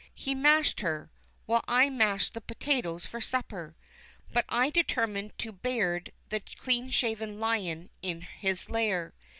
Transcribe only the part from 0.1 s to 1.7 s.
He mashed her, while